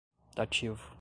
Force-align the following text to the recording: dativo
dativo 0.35 0.81